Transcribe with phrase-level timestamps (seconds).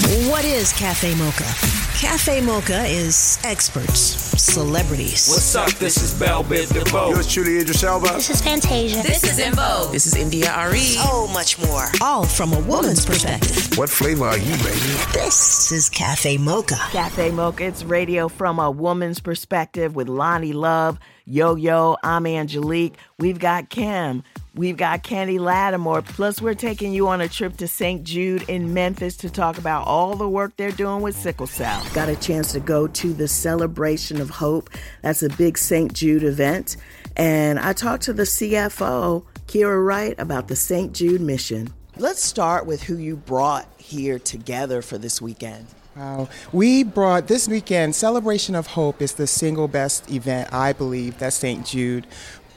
[0.00, 1.44] What is Cafe Mocha?
[1.98, 4.00] Cafe Mocha is experts,
[4.40, 5.28] celebrities.
[5.28, 5.70] What's up?
[5.78, 7.10] This is Bell Biv DeVoe.
[7.10, 8.14] Yours truly, Idris Elba.
[8.14, 9.02] This is Fantasia.
[9.02, 9.92] This is En Vogue.
[9.92, 10.78] This is India.Arie.
[10.78, 11.88] So much more.
[12.00, 13.76] All from a woman's perspective.
[13.76, 14.78] What flavor are you, baby?
[15.12, 16.76] This is Cafe Mocha.
[16.92, 22.96] Cafe Mocha, it's radio from a woman's perspective with Loni Love, Yo Yo, I'm Angelique.
[23.18, 24.22] We've got Kim.
[24.54, 26.02] We've got Kenny Lattimore.
[26.02, 28.02] Plus, we're taking you on a trip to St.
[28.02, 31.84] Jude in Memphis to talk about all the work they're doing with sickle cell.
[31.94, 34.68] Got a chance to go to the Celebration of Hope.
[35.02, 35.92] That's a big St.
[35.92, 36.76] Jude event.
[37.16, 40.92] And I talked to the CFO, Kira Wright, about the St.
[40.92, 41.72] Jude mission.
[41.96, 45.66] Let's start with who you brought here together for this weekend.
[45.96, 46.28] Wow.
[46.52, 51.32] We brought this weekend, Celebration of Hope is the single best event, I believe, that
[51.32, 51.66] St.
[51.66, 52.06] Jude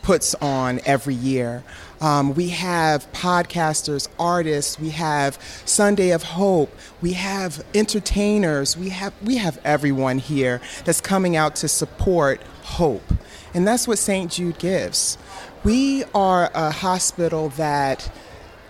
[0.04, 1.64] puts on every year.
[2.00, 9.14] Um, we have podcasters, artists, we have Sunday of Hope, we have entertainers, we have
[9.24, 13.14] we have everyone here that's coming out to support hope.
[13.54, 14.32] And that's what St.
[14.32, 15.18] Jude gives.
[15.64, 18.12] We are a hospital that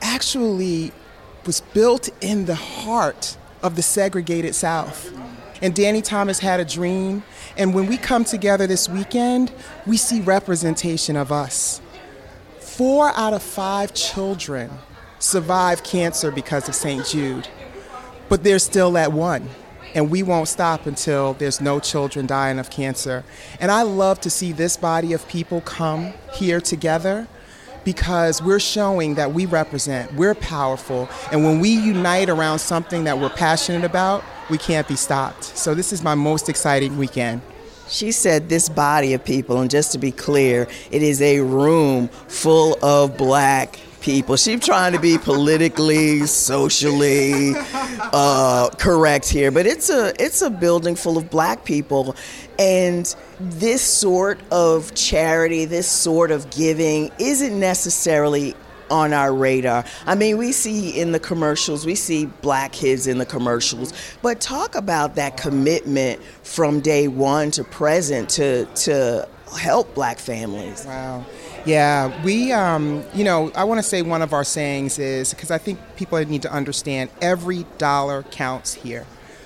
[0.01, 0.91] actually
[1.45, 5.11] was built in the heart of the segregated South.
[5.61, 7.23] And Danny Thomas had a dream.
[7.57, 9.51] And when we come together this weekend,
[9.85, 11.81] we see representation of us.
[12.59, 14.71] Four out of five children
[15.19, 17.05] survive cancer because of St.
[17.05, 17.47] Jude,
[18.29, 19.49] but there's still that one.
[19.95, 23.23] And we won't stop until there's no children dying of cancer.
[23.59, 27.27] And I love to see this body of people come here together
[27.83, 33.19] because we're showing that we represent, we're powerful, and when we unite around something that
[33.19, 35.43] we're passionate about, we can't be stopped.
[35.43, 37.41] So this is my most exciting weekend.
[37.93, 42.07] She said this body of people, and just to be clear, it is a room
[42.07, 44.35] full of black people.
[44.35, 47.53] She's trying to be politically, socially
[48.11, 52.15] uh, correct here, but it's a it's a building full of black people,
[52.57, 58.55] and this sort of charity, this sort of giving, isn't necessarily
[58.89, 59.85] on our radar.
[60.05, 64.41] I mean, we see in the commercials, we see black kids in the commercials, but
[64.41, 69.27] talk about that commitment from day one to present to to
[69.57, 70.85] help black families.
[70.85, 71.25] Wow.
[71.65, 75.49] Yeah, we, um, you know, I want to say one of our sayings is because
[75.49, 79.05] I think people need to understand every dollar counts here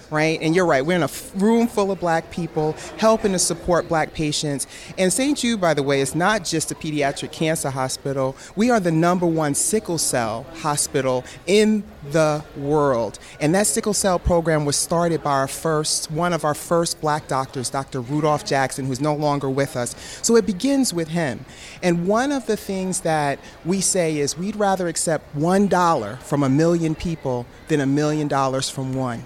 [0.09, 0.39] right?
[0.41, 4.13] And you're right, we're in a room full of black people helping to support black
[4.13, 4.67] patients.
[4.97, 5.37] And St.
[5.37, 8.35] Jude, by the way, is not just a pediatric cancer hospital.
[8.55, 13.19] We are the number one sickle cell hospital in the world.
[13.39, 17.27] And that sickle cell program was started by our first, one of our first black
[17.27, 18.01] doctors, Dr.
[18.01, 19.95] Rudolph Jackson, who's no longer with us.
[20.21, 21.45] So it begins with him.
[21.83, 26.43] And one of the things that we say is we'd rather accept one dollar from
[26.43, 29.23] a million people than a million dollars from one.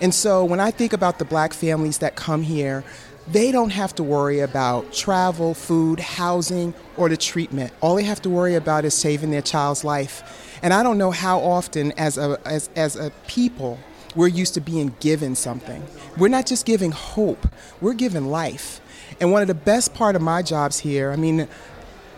[0.00, 2.84] And so when I think about the black families that come here,
[3.28, 7.72] they don't have to worry about travel, food, housing, or the treatment.
[7.80, 10.58] All they have to worry about is saving their child's life.
[10.62, 13.78] And I don't know how often, as a, as, as a people,
[14.14, 15.84] we're used to being given something.
[16.18, 17.46] We're not just giving hope,
[17.80, 18.80] we're giving life.
[19.20, 21.48] And one of the best part of my jobs here, I mean,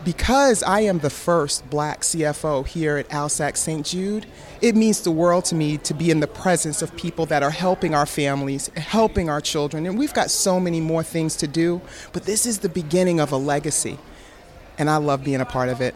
[0.04, 3.86] because I am the first black CFO here at ALSAC St.
[3.86, 4.26] Jude,
[4.60, 7.50] it means the world to me to be in the presence of people that are
[7.50, 9.86] helping our families, helping our children.
[9.86, 11.80] And we've got so many more things to do,
[12.12, 13.98] but this is the beginning of a legacy.
[14.78, 15.94] And I love being a part of it.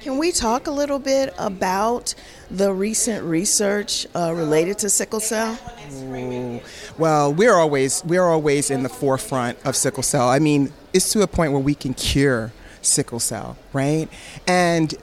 [0.00, 2.14] Can we talk a little bit about
[2.48, 5.58] the recent research uh, related to sickle cell?
[5.92, 6.60] Ooh.
[6.96, 10.28] Well, we're always we're always in the forefront of sickle cell.
[10.28, 12.52] I mean, it's to a point where we can cure
[12.86, 14.08] sickle cell, right?
[14.46, 14.94] And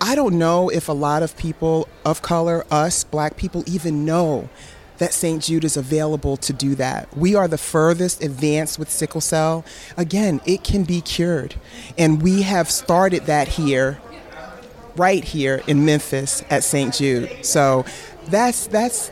[0.00, 4.48] I don't know if a lot of people of color, us, black people, even know
[4.98, 5.42] that St.
[5.42, 7.16] Jude is available to do that.
[7.16, 9.64] We are the furthest advanced with sickle cell.
[9.96, 11.56] Again, it can be cured.
[11.98, 14.00] And we have started that here,
[14.96, 16.94] right here in Memphis at St.
[16.94, 17.44] Jude.
[17.44, 17.84] So
[18.26, 19.10] that's, that's,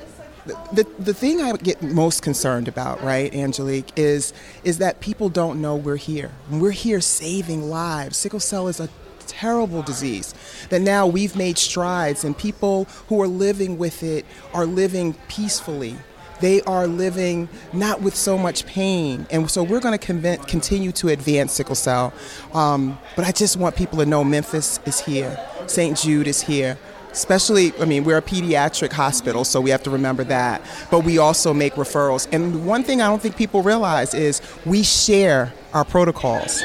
[0.73, 4.33] the, the thing I get most concerned about, right, Angelique, is
[4.65, 6.33] is that people don't know we're here.
[6.51, 8.17] We're here saving lives.
[8.17, 8.89] Sickle cell is a
[9.27, 10.35] terrible disease
[10.71, 15.97] that now we've made strides, and people who are living with it are living peacefully.
[16.41, 19.27] They are living not with so much pain.
[19.31, 22.15] And so we're going to continue to advance sickle cell.
[22.55, 25.99] Um, but I just want people to know Memphis is here, St.
[25.99, 26.79] Jude is here
[27.13, 30.63] especially i mean we're a pediatric hospital so we have to remember that.
[30.91, 32.29] But we also make referrals.
[32.33, 36.63] And one thing i don't think people realize is we share our protocols.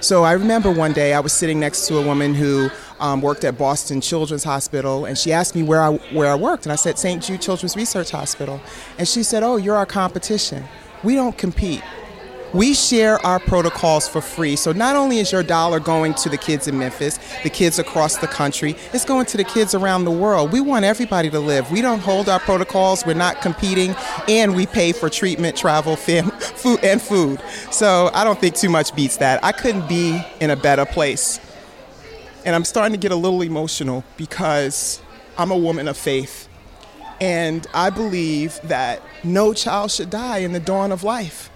[0.00, 3.44] So i remember one day i was sitting next to a woman who um, worked
[3.44, 6.76] at boston children's hospital and she asked me where I, where I worked and i
[6.76, 8.60] said st jude children's research hospital.
[8.98, 10.64] And she said oh you're our competition.
[11.02, 11.82] We don't compete
[12.52, 14.56] we share our protocols for free.
[14.56, 18.16] So not only is your dollar going to the kids in Memphis, the kids across
[18.18, 20.52] the country, it's going to the kids around the world.
[20.52, 21.70] We want everybody to live.
[21.70, 23.94] We don't hold our protocols, we're not competing,
[24.28, 27.40] and we pay for treatment, travel, fam- food, and food.
[27.70, 29.42] So I don't think too much beats that.
[29.44, 31.40] I couldn't be in a better place.
[32.44, 35.02] And I'm starting to get a little emotional because
[35.36, 36.48] I'm a woman of faith.
[37.20, 41.50] And I believe that no child should die in the dawn of life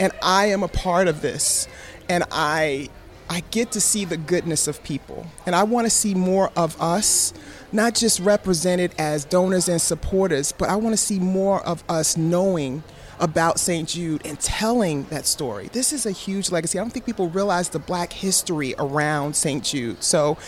[0.00, 1.68] and I am a part of this.
[2.08, 2.88] And I
[3.30, 5.26] I get to see the goodness of people.
[5.44, 7.34] And I want to see more of us,
[7.72, 12.16] not just represented as donors and supporters, but I want to see more of us
[12.16, 12.82] knowing
[13.20, 13.88] about St.
[13.88, 15.68] Jude and telling that story.
[15.72, 16.78] This is a huge legacy.
[16.78, 19.62] I don't think people realize the black history around St.
[19.62, 20.02] Jude.
[20.02, 20.38] So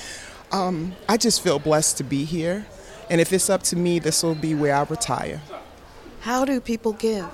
[0.50, 2.64] um, I just feel blessed to be here.
[3.11, 5.43] And if it's up to me, this will be where I retire.
[6.20, 7.29] How do people give?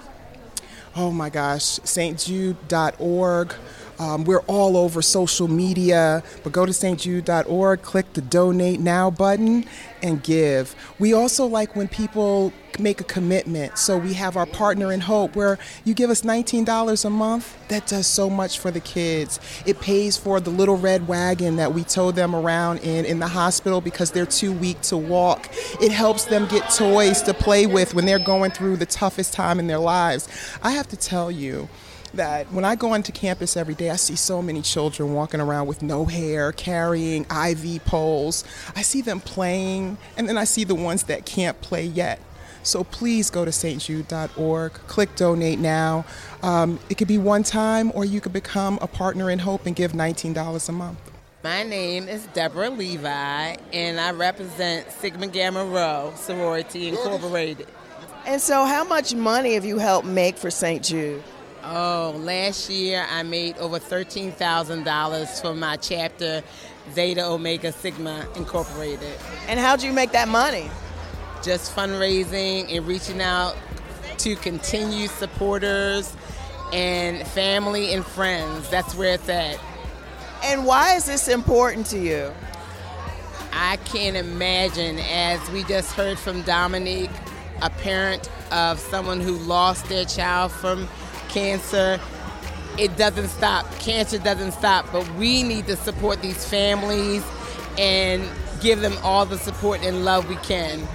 [0.96, 3.54] Oh my gosh, stjude.org.
[3.98, 9.64] Um, we're all over social media, but go to stjude.org, click the donate now button,
[10.02, 10.74] and give.
[10.98, 13.78] We also like when people make a commitment.
[13.78, 17.56] So we have our partner in hope where you give us $19 a month.
[17.68, 19.40] That does so much for the kids.
[19.64, 23.28] It pays for the little red wagon that we tow them around in in the
[23.28, 25.48] hospital because they're too weak to walk.
[25.80, 29.58] It helps them get toys to play with when they're going through the toughest time
[29.58, 30.28] in their lives.
[30.62, 31.68] I have to tell you,
[32.14, 35.66] that when I go onto campus every day, I see so many children walking around
[35.66, 38.44] with no hair, carrying IV poles.
[38.74, 42.20] I see them playing, and then I see the ones that can't play yet.
[42.62, 46.04] So please go to stjude.org, click donate now.
[46.42, 49.76] Um, it could be one time, or you could become a partner in hope and
[49.76, 50.98] give $19 a month.
[51.44, 57.68] My name is Deborah Levi, and I represent Sigma Gamma Rho Sorority Incorporated.
[58.26, 60.82] And so, how much money have you helped make for St.
[60.82, 61.22] Jude?
[61.68, 66.44] Oh, last year I made over $13,000 for my chapter,
[66.92, 69.18] Zeta Omega Sigma Incorporated.
[69.48, 70.70] And how'd you make that money?
[71.42, 73.56] Just fundraising and reaching out
[74.18, 76.14] to continued supporters
[76.72, 78.70] and family and friends.
[78.70, 79.58] That's where it's at.
[80.44, 82.32] And why is this important to you?
[83.52, 87.10] I can't imagine, as we just heard from Dominique,
[87.60, 90.86] a parent of someone who lost their child from
[91.28, 92.00] cancer.
[92.78, 93.70] It doesn't stop.
[93.78, 97.24] Cancer doesn't stop, but we need to support these families
[97.78, 98.22] and
[98.60, 100.86] give them all the support and love we can.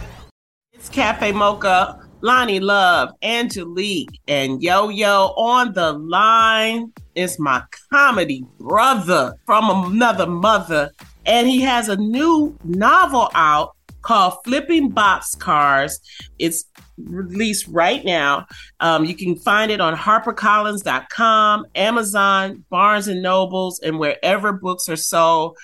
[0.74, 6.92] It's Cafe Mocha, Loni Love, Angelique, and Yo Yo on the line.
[7.16, 10.92] It's my comedy brother from another mother,
[11.26, 16.00] and he has a new novel out called Flipping Boxcars.
[16.40, 16.66] It's
[16.98, 18.46] released right now.
[18.80, 24.96] Um, you can find it on HarperCollins.com, Amazon, Barnes and Nobles, and wherever books are
[24.96, 25.58] sold.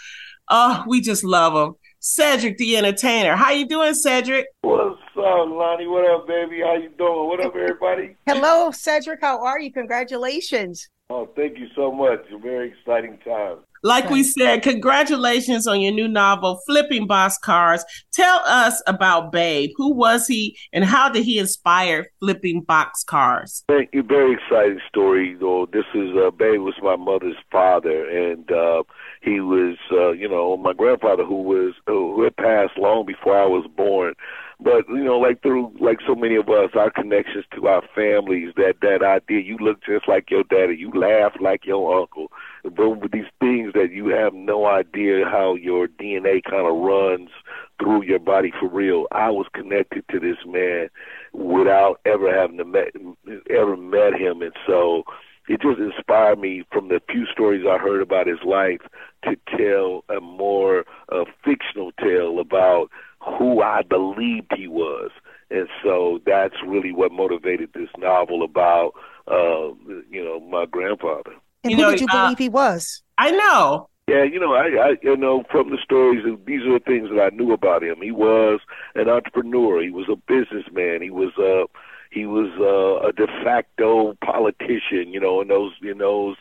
[0.50, 1.76] Oh, we just love them.
[2.00, 3.36] Cedric the Entertainer.
[3.36, 4.48] How you doing, Cedric?
[4.62, 5.90] What's up, Loni?
[5.90, 6.62] What up, baby?
[6.62, 7.28] How you doing?
[7.28, 8.16] What up, everybody?
[8.26, 9.20] Hello, Cedric.
[9.22, 9.74] How are you?
[9.74, 10.90] Congratulations.
[11.10, 12.20] Oh, thank you so much.
[12.34, 13.58] A very exciting time.
[13.84, 17.82] Like we said, congratulations on your new novel, Flipping Boxcars.
[18.14, 19.72] Tell us about Babe.
[19.76, 23.64] Who was he and how did he inspire Flipping Boxcars?
[23.68, 24.04] Thank you.
[24.04, 25.68] Very exciting story, though.
[25.72, 28.84] This is, uh, Babe was my mother's father, and uh,
[29.22, 33.46] he was, uh, you know, my grandfather who was, who had passed long before I
[33.46, 34.14] was born.
[34.60, 38.54] But you know, like through like so many of us, our connections to our families,
[38.56, 42.32] that that idea, you look just like your daddy, you laugh like your uncle,
[42.64, 47.30] but with these things that you have no idea how your DNA kind of runs
[47.80, 49.06] through your body for real.
[49.12, 50.90] I was connected to this man
[51.34, 52.96] without ever having to met
[53.52, 55.04] ever met him, and so
[55.48, 58.82] it just inspired me from the few stories I heard about his life
[59.24, 62.90] to tell a more uh, fictional tale about
[63.48, 65.12] who I believed he was.
[65.50, 68.92] And so that's really what motivated this novel about,
[69.28, 69.74] uh,
[70.10, 71.32] you know, my grandfather.
[71.64, 73.02] And you who know, did you uh, believe he was?
[73.18, 73.90] I know.
[74.08, 77.22] Yeah, you know, I, I you know from the stories, these are the things that
[77.22, 77.98] I knew about him.
[78.02, 78.62] He was
[78.96, 79.82] an entrepreneur.
[79.82, 81.02] He was a businessman.
[81.02, 81.66] He was a,
[82.10, 85.12] he was uh, a de facto politician.
[85.12, 86.38] You know, in those in those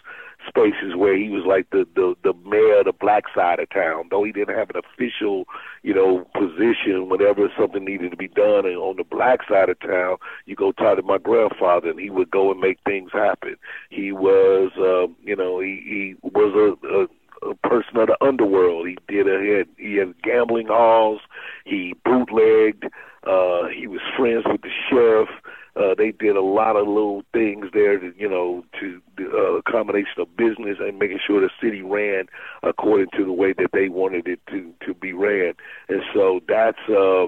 [0.49, 4.09] spaces where he was like the the the mayor of the black side of town,
[4.11, 5.45] though he didn't have an official,
[5.83, 7.09] you know, position.
[7.09, 10.73] Whenever something needed to be done and on the black side of town, you go
[10.73, 13.57] talk to my grandfather, and he would go and make things happen.
[13.91, 17.07] He was, uh, you know, he he was a, a
[17.43, 18.89] a person of the underworld.
[18.89, 21.21] He did a he had, he had gambling halls.
[21.65, 22.85] He bootlegged.
[23.27, 25.29] Uh, he was friends with the sheriff.
[25.75, 30.21] Uh, they did a lot of little things there, to, you know, to uh, combination
[30.21, 32.25] of business and making sure the city ran
[32.63, 35.53] according to the way that they wanted it to to be ran.
[35.89, 37.27] And so that's uh,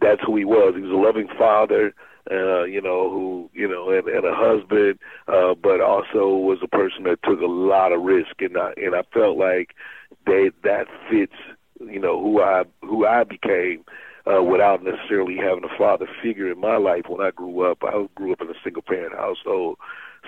[0.00, 0.74] that's who he was.
[0.76, 1.92] He was a loving father
[2.30, 6.68] uh, you know, who, you know, and, and a husband, uh, but also was a
[6.68, 9.74] person that took a lot of risk, and I and I felt like
[10.26, 11.32] they that fits,
[11.80, 13.84] you know, who I who I became.
[14.28, 17.78] Uh, without necessarily having a father figure in my life when I grew up.
[17.82, 19.78] I grew up in a single parent household.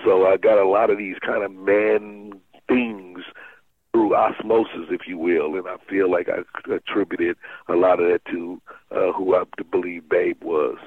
[0.03, 2.33] So I got a lot of these kind of man
[2.67, 3.19] things
[3.93, 6.43] through osmosis, if you will, and I feel like I
[6.73, 10.77] attributed a lot of that to uh, who I believe Babe was.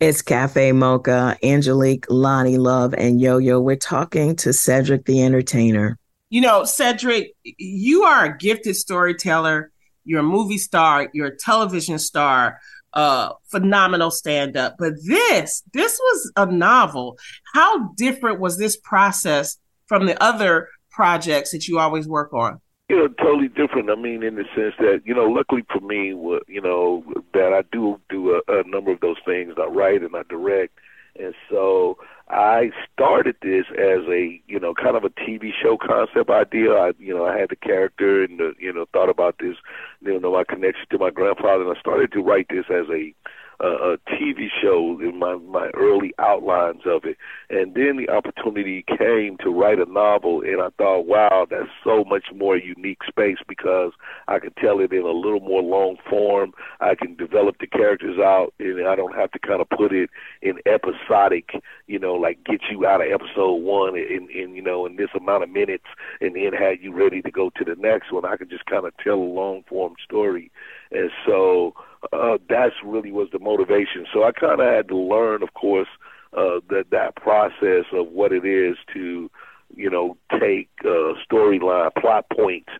[0.00, 3.60] It's Cafe Mocha, Angelique, Loni Love, and Yo Yo.
[3.60, 5.98] We're talking to Cedric the Entertainer.
[6.30, 9.70] You know, Cedric, you are a gifted storyteller.
[10.04, 11.08] You're a movie star.
[11.12, 12.60] You're a television star.
[12.92, 14.76] Uh, phenomenal stand up.
[14.78, 17.18] But this, this was a novel.
[17.52, 22.60] How different was this process from the other projects that you always work on?
[22.88, 23.90] you know, totally different.
[23.90, 27.62] I mean, in the sense that, you know, luckily for me, you know, that I
[27.72, 29.54] do do a, a number of those things.
[29.58, 30.78] I write and I direct.
[31.18, 31.96] And so
[32.34, 36.72] I started this as a, you know, kind of a TV show concept idea.
[36.72, 39.56] I, you know, I had the character and, the, you know, thought about this,
[40.00, 41.62] you know, my connection to my grandfather.
[41.62, 43.14] And I started to write this as a,
[43.60, 47.16] a TV show in my my early outlines of it,
[47.50, 52.04] and then the opportunity came to write a novel, and I thought, wow, that's so
[52.04, 53.92] much more unique space because
[54.28, 56.52] I can tell it in a little more long form.
[56.80, 60.10] I can develop the characters out, and I don't have to kind of put it
[60.42, 61.50] in episodic,
[61.86, 65.10] you know, like get you out of episode one in in you know in this
[65.16, 65.86] amount of minutes,
[66.20, 68.24] and then have you ready to go to the next one.
[68.24, 70.50] I can just kind of tell a long form story,
[70.90, 71.74] and so
[72.12, 74.06] uh, that's really was the motivation.
[74.12, 75.88] So I kind of had to learn, of course,
[76.36, 79.30] uh, that that process of what it is to,
[79.74, 82.70] you know, take uh, storyline plot points,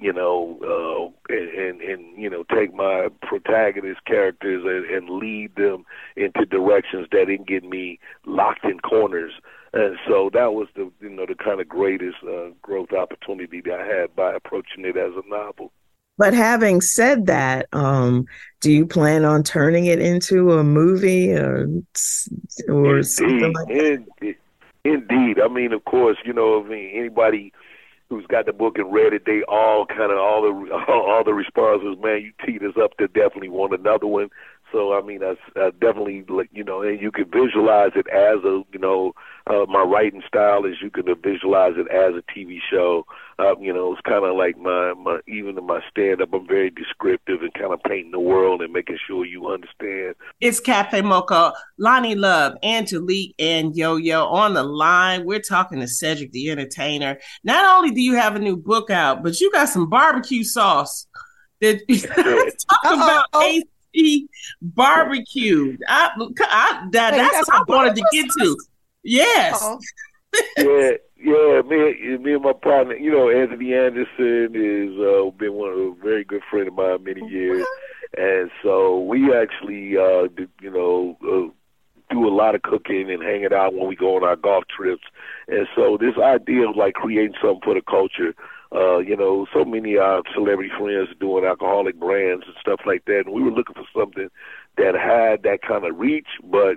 [0.00, 5.54] you know, uh, and, and and you know, take my protagonist characters and, and lead
[5.56, 5.84] them
[6.16, 9.32] into directions that didn't get me locked in corners.
[9.72, 13.80] And so that was the you know the kind of greatest uh, growth opportunity that
[13.80, 15.72] I had by approaching it as a novel.
[16.18, 18.26] But having said that, um,
[18.60, 21.68] do you plan on turning it into a movie or,
[22.68, 24.04] or indeed, something like that?
[24.20, 24.36] Indeed.
[24.84, 25.40] indeed.
[25.40, 27.52] I mean, of course, you know, I mean, anybody
[28.08, 31.24] who's got the book and read it, they all kind of all the all, all
[31.24, 34.30] the responses, man, you teed us up to definitely want another one.
[34.76, 38.62] So I mean, I, I definitely you know, and you can visualize it as a
[38.74, 39.14] you know,
[39.46, 43.06] uh, my writing style is you can visualize it as a TV show.
[43.38, 46.46] Uh, you know, it's kind of like my my even in my stand up, I'm
[46.46, 50.14] very descriptive and kind of painting the world and making sure you understand.
[50.42, 55.24] It's Cafe Mocha, Loni Love, Angelique, and Yo Yo on the line.
[55.24, 57.16] We're talking to Cedric the Entertainer.
[57.44, 61.06] Not only do you have a new book out, but you got some barbecue sauce.
[61.62, 61.80] That
[62.68, 63.64] talk about
[63.96, 64.28] AC
[64.60, 65.76] barbecue.
[65.88, 66.10] I,
[66.40, 68.56] I, that, Wait, you what I some wanted to get to.
[69.02, 69.58] Yes.
[69.62, 69.78] Oh.
[70.58, 71.62] yeah, yeah.
[71.62, 75.94] Me, me and my partner, you know, Anthony Anderson is uh, been one of a
[76.02, 77.64] very good friend of mine many years,
[78.16, 81.16] and so we actually, uh, do, you know.
[81.22, 81.52] Uh,
[82.08, 85.02] do a lot of cooking and hanging out when we go on our golf trips.
[85.48, 88.32] And so this idea of like creating something for the culture,
[88.74, 93.04] uh, you know, so many our celebrity friends are doing alcoholic brands and stuff like
[93.06, 93.24] that.
[93.26, 94.28] And we were looking for something
[94.76, 96.76] that had that kind of reach, but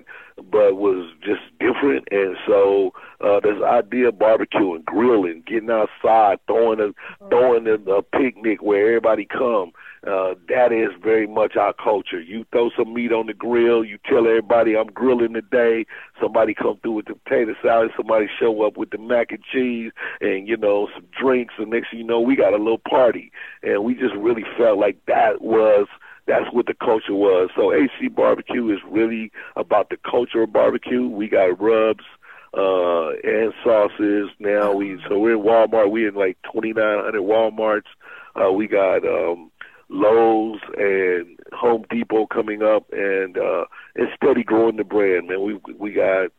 [0.52, 2.08] but was just different.
[2.12, 8.02] And so uh, this idea of barbecuing, grilling, getting outside, throwing a throwing a, a
[8.02, 9.72] picnic where everybody come.
[10.08, 12.22] Uh, that is very much our culture.
[12.22, 15.86] You throw some meat on the grill, you tell everybody I'm grilling today.
[16.22, 19.92] Somebody come through with the potato salad, somebody show up with the mac and cheese,
[20.22, 21.56] and you know some drinks.
[21.58, 23.32] And next thing you know, we got a little party,
[23.62, 25.88] and we just really felt like that was
[26.30, 27.50] that's what the culture was.
[27.56, 31.08] So AC Barbecue is really about the culture of barbecue.
[31.08, 32.06] We got rubs,
[32.54, 34.30] uh, and sauces.
[34.40, 35.92] Now we so we're in Walmart.
[35.92, 37.90] We in like 2,900 WalMarts.
[38.36, 39.52] Uh, we got um,
[39.90, 45.28] Lowe's and Home Depot coming up, and uh, it's steady growing the brand.
[45.28, 46.30] Man, we we got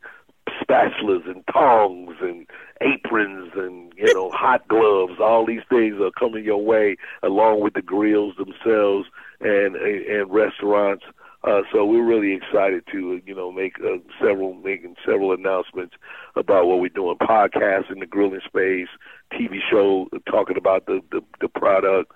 [0.62, 2.46] spatulas and tongs and
[2.80, 5.20] aprons and you know hot gloves.
[5.20, 9.08] All these things are coming your way, along with the grills themselves
[9.40, 11.04] and and restaurants.
[11.42, 15.94] Uh, so we're really excited to you know make uh, several making several announcements
[16.36, 17.16] about what we're doing.
[17.16, 18.88] Podcasts in the grilling space,
[19.32, 22.12] TV show talking about the the, the product.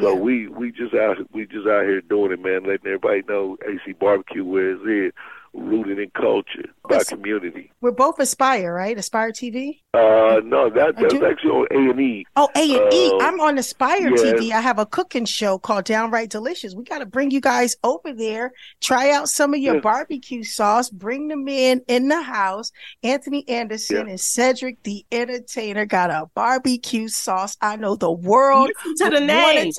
[0.00, 0.20] So yeah.
[0.20, 3.94] we we just out we just out here doing it, man, letting everybody know AC
[3.98, 5.20] Barbecue where it's at
[5.58, 7.70] rooted in culture by community.
[7.80, 8.96] We're both Aspire, right?
[8.96, 9.80] Aspire TV.
[9.94, 12.24] Uh, no, that that's actually on A and E.
[12.36, 13.10] Oh, A and E.
[13.12, 14.22] Uh, I'm on Aspire yes.
[14.22, 14.50] TV.
[14.52, 16.74] I have a cooking show called Downright Delicious.
[16.74, 18.52] We got to bring you guys over there.
[18.80, 19.82] Try out some of your yes.
[19.82, 20.90] barbecue sauce.
[20.90, 22.72] Bring them in in the house.
[23.02, 24.08] Anthony Anderson yes.
[24.08, 27.56] and Cedric the Entertainer got a barbecue sauce.
[27.60, 29.72] I know the world Listen to the name.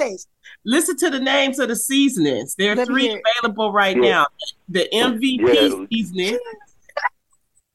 [0.65, 2.55] Listen to the names of the seasonings.
[2.55, 4.01] There are three available right yeah.
[4.01, 4.27] now.
[4.67, 5.85] The MVP yeah.
[5.89, 6.39] seasoning.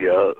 [0.00, 0.32] Yeah.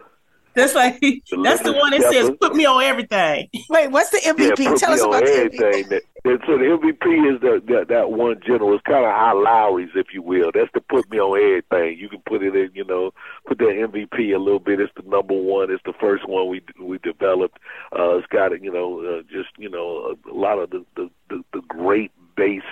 [0.54, 1.00] That's like
[1.42, 3.48] that's the one that says put me on everything.
[3.68, 4.58] Wait, what's the MVP?
[4.58, 5.58] Yeah, Tell us about everything.
[5.58, 6.00] the MVP.
[6.24, 8.72] That, so the MVP is the, that that one general.
[8.74, 10.50] It's kind of our Lawry's, if you will.
[10.54, 11.98] That's the put me on everything.
[11.98, 13.12] You can put it in, you know,
[13.46, 14.80] put that MVP a little bit.
[14.80, 15.70] It's the number one.
[15.70, 17.58] It's the first one we we developed.
[17.92, 21.10] Uh, it's got you know uh, just you know a, a lot of the the,
[21.28, 22.62] the, the great base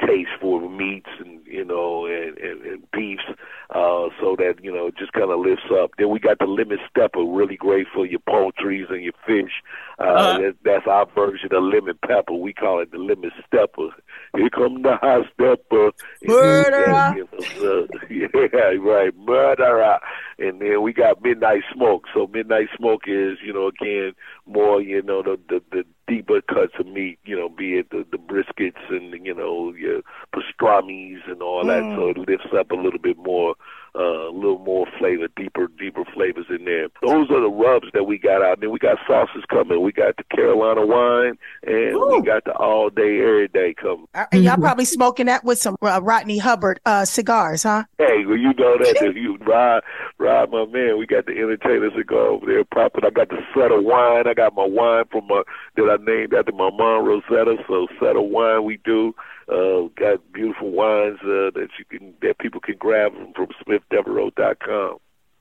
[0.00, 3.24] taste for meats and you know and, and, and beefs
[3.70, 5.90] uh so that you know just kind of lifts up.
[5.98, 9.52] Then we got the lemon stepper really great for your poultries and your fish.
[9.98, 10.38] Uh, uh-huh.
[10.38, 12.34] that, that's our version of lemon pepper.
[12.34, 13.88] We call it the lemon stepper.
[14.36, 15.90] Here come the hot stepper.
[16.22, 17.14] Murderer.
[17.16, 19.98] you know, uh, yeah right murderer.
[20.38, 22.04] And then we got midnight smoke.
[22.14, 24.12] So midnight smoke is you know again
[24.46, 28.04] more you know the the, the deeper cuts of meat, you know, be it the,
[28.10, 30.00] the briskets and you know your
[30.34, 31.82] pastrami's and all that.
[31.82, 31.96] Mm.
[31.96, 33.54] So it lifts up a little bit more,
[33.98, 36.88] a little more flavor, deeper, deeper flavors in there.
[37.02, 38.60] Those are the rubs that we got out.
[38.60, 39.82] Then we got sauces coming.
[39.82, 42.16] We got the Carolina wine, and Ooh.
[42.16, 44.06] we got the all day, every day coming.
[44.14, 47.84] Uh, and y'all probably smoking that with some uh, Rodney Hubbard uh, cigars, huh?
[47.98, 48.96] Hey, well, you know that.
[49.02, 49.82] if you ride,
[50.18, 50.98] ride, my man.
[50.98, 53.04] We got the entertainer cigar over there popping.
[53.04, 54.26] I got the set of wine.
[54.26, 55.42] I got my wine from my
[55.76, 57.56] that I named after my mom, Rosetta.
[57.66, 59.14] So set of wine we do.
[59.50, 64.98] Uh, got beautiful wines uh, that you can that people can grab from, from SmithDevereaux.com.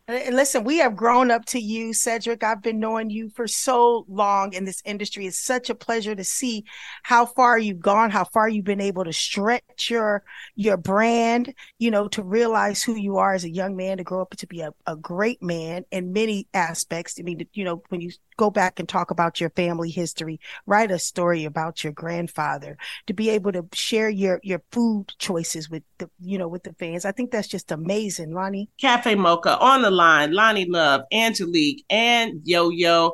[0.10, 2.42] Listen, we have grown up to you, Cedric.
[2.42, 5.28] I've been knowing you for so long in this industry.
[5.28, 6.64] It's such a pleasure to see
[7.04, 10.24] how far you've gone, how far you've been able to stretch your
[10.56, 14.22] your brand, you know, to realize who you are as a young man, to grow
[14.22, 17.16] up to be a, a great man in many aspects.
[17.20, 20.90] I mean, you know, when you go back and talk about your family history, write
[20.90, 25.84] a story about your grandfather, to be able to share your your food choices with
[25.98, 27.04] the you know with the fans.
[27.04, 28.70] I think that's just amazing, Loni.
[28.80, 33.14] Cafe Mocha on the line, Loni Love, Angelique, and Yo Yo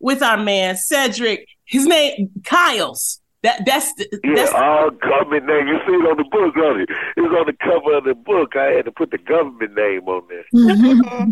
[0.00, 1.46] with our man Cedric.
[1.64, 3.20] His name Kyles.
[3.42, 5.66] That that's the, yeah, that's all government name.
[5.66, 6.88] You see it on the book, on it.
[7.16, 8.54] It's on the cover of the book.
[8.54, 10.44] I had to put the government name on there.
[10.54, 11.30] Mm-hmm.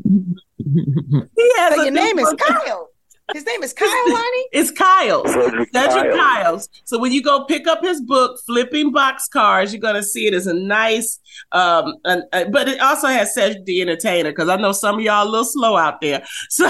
[1.36, 2.89] he has so your name is Kyle.
[3.32, 4.42] His name is Kyle Loni?
[4.52, 5.32] It's Kyles.
[5.32, 6.68] Cedric, Cedric Kyles.
[6.84, 10.34] So when you go pick up his book, Flipping Boxcars, you're going to see it
[10.34, 11.18] as a nice,
[11.52, 15.00] um, an, uh, but it also has Cedric the Entertainer because I know some of
[15.02, 16.24] y'all a little slow out there.
[16.48, 16.66] So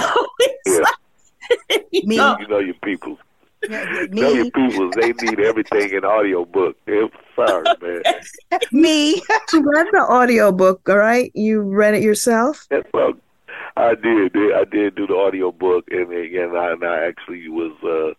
[0.67, 0.79] yeah.
[0.79, 2.17] like, you, Me.
[2.17, 3.19] Know, you know your people.
[3.69, 4.21] Yeah, me.
[4.21, 6.77] Know your people, they need everything in audio book.
[6.87, 8.03] They're sorry, man.
[8.73, 9.15] Me.
[9.53, 11.31] you read the audio book, all right?
[11.35, 12.67] You read it yourself?
[12.71, 13.15] That's well,
[13.77, 14.37] I did.
[14.37, 18.15] I did do the audio book, and again, I, and I actually was, uh,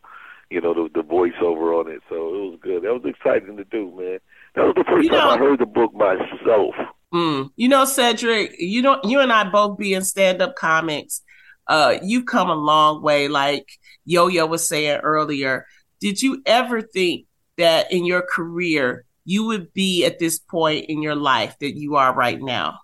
[0.50, 2.02] you know, the, the voiceover on it.
[2.10, 2.84] So it was good.
[2.84, 4.20] That was exciting to do, man.
[4.56, 6.76] That was the first you time know, I heard the book myself.
[7.14, 11.22] Mm, you know, Cedric, you know, you and I both be in stand up comics.
[11.68, 13.28] Uh, you've come a long way.
[13.28, 13.68] Like
[14.06, 15.66] Yo Yo was saying earlier,
[16.00, 17.26] did you ever think
[17.58, 21.96] that in your career you would be at this point in your life that you
[21.96, 22.80] are right now?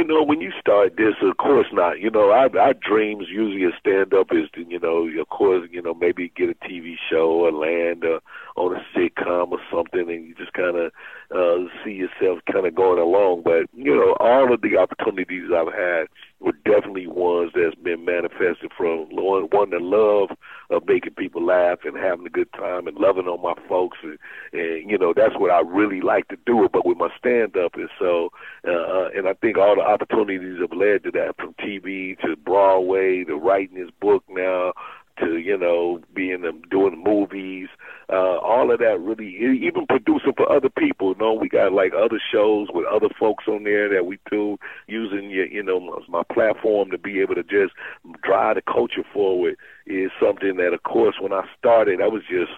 [0.00, 2.00] You know, when you start this, of course not.
[2.00, 5.68] You know, our, our dreams usually a stand up is to, you know, of course,
[5.70, 8.20] you know, maybe get a TV show or land uh,
[8.56, 10.92] on a sitcom or something, and you just kind of
[11.34, 13.42] uh, see yourself kind of going along.
[13.44, 16.06] But you know, all of the opportunities I've had
[16.40, 20.30] were definitely ones that's been manifested from one, one the love
[20.70, 24.18] of making people laugh and having a good time and loving on my folks and,
[24.52, 27.56] and you know that's what I really like to do it but with my stand
[27.56, 28.30] up and so
[28.66, 32.36] uh, uh, and I think all the opportunities have led to that from TV to
[32.36, 34.72] Broadway to writing this book now
[35.20, 37.68] to you know being um, doing movies,
[38.08, 39.28] uh, all of that really
[39.64, 41.12] even producing for other people.
[41.12, 44.58] You know, we got like other shows with other folks on there that we do
[44.86, 47.74] using your you know my, my platform to be able to just
[48.22, 52.52] drive the culture forward is something that of course when I started I was just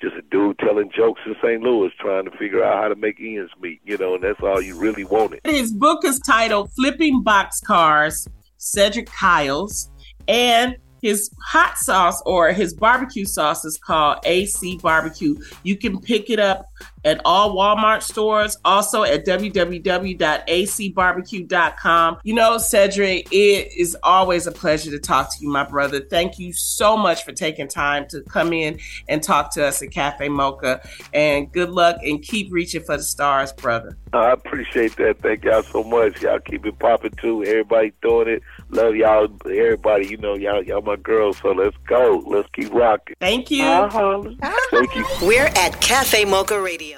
[0.00, 1.60] just a dude telling jokes in St.
[1.60, 4.60] Louis, trying to figure out how to make ends meet, you know, and that's all
[4.60, 5.40] you really wanted.
[5.44, 9.90] His book is titled Flipping Boxcars, Cedric Kyles,
[10.28, 15.34] and his hot sauce or his barbecue sauce is called AC Barbecue.
[15.64, 16.66] You can pick it up
[17.08, 22.18] at all Walmart stores, also at www.acbarbecue.com.
[22.22, 26.00] You know, Cedric, it is always a pleasure to talk to you, my brother.
[26.00, 29.90] Thank you so much for taking time to come in and talk to us at
[29.90, 30.86] Cafe Mocha.
[31.14, 33.96] And good luck and keep reaching for the stars, brother.
[34.12, 35.22] I appreciate that.
[35.22, 36.20] Thank y'all so much.
[36.22, 37.42] Y'all keep it popping too.
[37.44, 38.42] Everybody doing it.
[38.70, 39.28] Love y'all.
[39.44, 41.38] Everybody, you know, y'all, y'all my girls.
[41.38, 42.22] So let's go.
[42.26, 43.16] Let's keep rocking.
[43.20, 43.64] Thank you.
[43.64, 44.24] Uh-huh.
[44.70, 45.06] Thank you.
[45.22, 46.97] We're at Cafe Mocha Radio.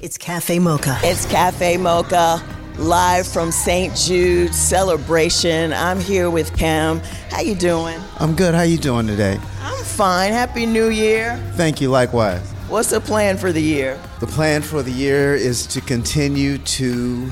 [0.00, 0.96] It's Cafe Mocha.
[1.02, 2.40] It's Cafe Mocha,
[2.76, 3.96] live from St.
[3.96, 5.72] Jude celebration.
[5.72, 7.00] I'm here with Pam.
[7.30, 7.98] How you doing?
[8.20, 8.54] I'm good.
[8.54, 9.40] How you doing today?
[9.60, 10.30] I'm fine.
[10.30, 11.36] Happy New Year.
[11.54, 11.88] Thank you.
[11.90, 12.48] Likewise.
[12.68, 14.00] What's the plan for the year?
[14.20, 17.28] The plan for the year is to continue to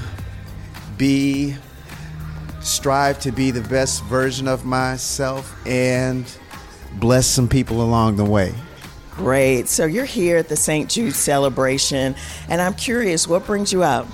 [0.98, 1.54] be
[2.58, 6.26] strive to be the best version of myself and
[6.94, 8.52] bless some people along the way.
[9.16, 9.66] Great.
[9.68, 10.90] So you're here at the St.
[10.90, 12.14] Jude celebration,
[12.50, 14.06] and I'm curious, what brings you out?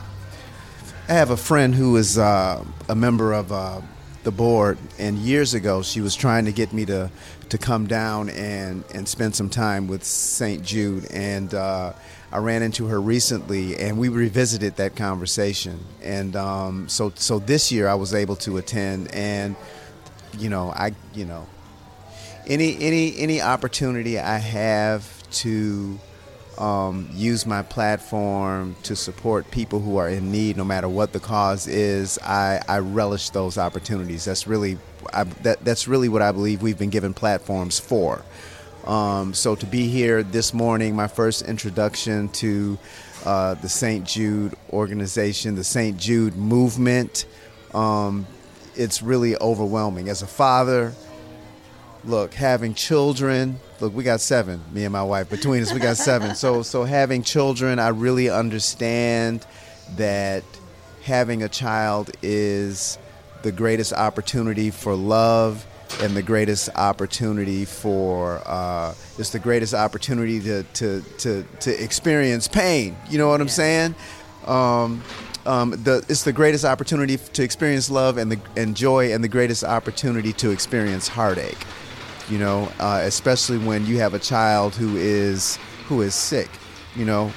[1.09, 3.81] I have a friend who is uh, a member of uh,
[4.23, 7.11] the board, and years ago she was trying to get me to
[7.49, 10.63] to come down and and spend some time with St.
[10.63, 11.93] Jude, and uh,
[12.31, 15.81] I ran into her recently, and we revisited that conversation.
[16.01, 19.57] And um, so so this year I was able to attend, and
[20.39, 21.49] you know I you know
[22.47, 25.99] any any any opportunity I have to
[26.59, 31.21] um, use my platform to support people who are in need, no matter what the
[31.21, 34.25] cause is, I, I relish those opportunities.
[34.25, 34.79] That's really
[35.13, 38.23] I, that, that's really what I believe we've been given platforms for.
[38.85, 42.79] Um, so to be here this morning, my first introduction to
[43.25, 44.05] uh, the St.
[44.05, 45.97] Jude organization, the St.
[45.97, 47.25] Jude movement,
[47.75, 48.27] um,
[48.75, 50.09] it's really overwhelming.
[50.09, 50.93] As a father,
[52.05, 55.31] look, having children, look, we got seven, me and my wife.
[55.31, 56.35] Between us, we got seven.
[56.35, 59.47] So, so having children, I really understand
[59.97, 60.45] that
[61.03, 62.99] having a child is
[63.43, 65.67] the greatest opportunity for love
[66.01, 72.49] and the greatest opportunity for uh, it's the greatest opportunity to, to, to, to experience
[72.49, 72.97] pain.
[73.11, 73.95] You know what I'm saying?
[74.47, 75.03] Um,
[75.45, 79.29] um, the, it's the greatest opportunity to experience love and the and joy, and the
[79.29, 81.59] greatest opportunity to experience heartache
[82.29, 85.57] you know, uh, especially when you have a child who is
[85.87, 86.49] who is sick,
[86.97, 87.33] you know,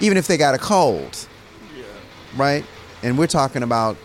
[0.00, 1.26] even if they got a cold,
[1.76, 1.84] yeah.
[2.36, 2.64] right?
[3.02, 3.96] And we're talking about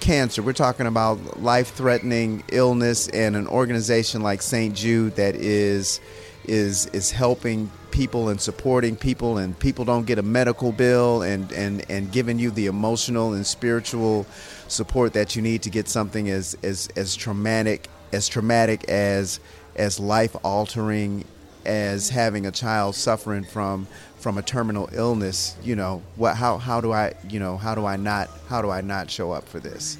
[0.00, 0.42] cancer.
[0.42, 4.74] We're talking about life-threatening illness, and an organization like St.
[4.74, 6.00] Jude that is
[6.44, 11.50] is is helping people and supporting people, and people don't get a medical bill, and
[11.52, 14.26] and and giving you the emotional and spiritual
[14.68, 19.40] support that you need to get something as as as traumatic as traumatic as
[19.76, 21.24] as life altering
[21.64, 23.86] as having a child suffering from
[24.18, 27.86] from a terminal illness you know what how how do i you know how do
[27.86, 29.98] i not how do i not show up for this?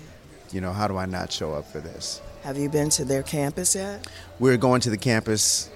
[0.52, 2.20] You know how do i not show up for this?
[2.42, 4.06] Have you been to their campus yet?
[4.38, 5.70] We're going to the campus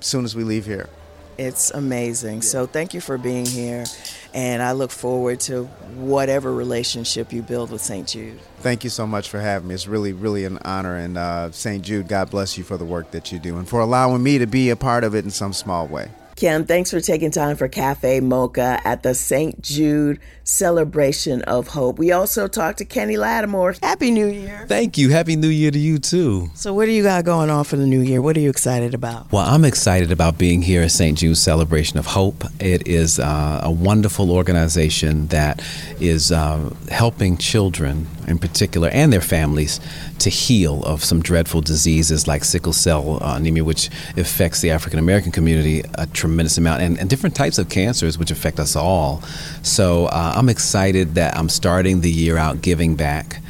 [0.00, 0.88] as soon as we leave here
[1.38, 2.36] it's amazing.
[2.36, 2.42] Yeah.
[2.42, 3.84] So thank you for being here,
[4.32, 5.64] and I look forward to
[5.96, 8.06] whatever relationship you build with St.
[8.06, 8.40] Jude.
[8.58, 9.74] Thank you so much for having me.
[9.74, 11.84] It's really, really an honor, and uh, St.
[11.84, 14.46] Jude, God bless you for the work that you do and for allowing me to
[14.46, 16.10] be a part of it in some small way.
[16.36, 19.62] Kim, thanks for taking time for Cafe Mocha at the St.
[19.62, 21.96] Jude Celebration of Hope.
[21.96, 23.76] We also talked to Kenny Lattimore.
[23.80, 24.66] Happy New Year.
[24.68, 25.10] Thank you.
[25.10, 26.50] Happy New Year to you too.
[26.54, 28.20] So, what do you got going on for the new year?
[28.20, 29.30] What are you excited about?
[29.30, 31.16] Well, I'm excited about being here at St.
[31.16, 32.44] Jude's Celebration of Hope.
[32.58, 35.62] It is uh, a wonderful organization that
[36.00, 39.80] is uh, helping children in particular and their families
[40.18, 44.98] to heal of some dreadful diseases like sickle cell uh, anemia, which affects the African
[44.98, 49.20] American community a tremendous amount, and, and, different types of cancers, which affect us all.
[49.62, 53.40] So uh, I'm excited that I'm starting the year out giving back.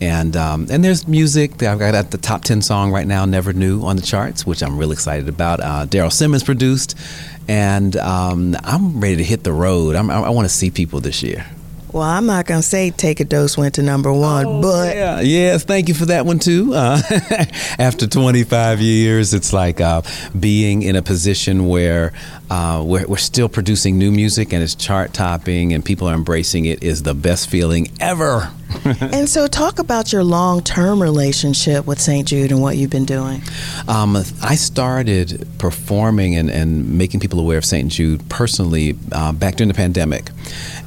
[0.00, 1.58] And um, and there's music.
[1.58, 4.44] That I've got at the top ten song right now, "Never Knew" on the charts,
[4.44, 5.60] which I'm really excited about.
[5.60, 6.98] Uh, Daryl Simmons produced,
[7.46, 9.94] and um, I'm ready to hit the road.
[9.94, 11.46] I'm, I, I want to see people this year.
[11.92, 15.20] Well, I'm not gonna say "Take a Dose" went to number one, oh, but yeah,
[15.20, 16.72] yes, thank you for that one too.
[16.74, 17.00] Uh,
[17.78, 20.02] after 25 years, it's like uh,
[20.38, 22.12] being in a position where
[22.52, 26.66] uh, we're, we're still producing new music and it's chart topping and people are embracing
[26.66, 28.50] it is the best feeling ever.
[28.84, 32.26] and so, talk about your long term relationship with St.
[32.26, 33.42] Jude and what you've been doing.
[33.88, 37.90] Um, I started performing and, and making people aware of St.
[37.90, 40.30] Jude personally uh, back during the pandemic.